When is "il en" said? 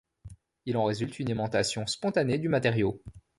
0.65-0.85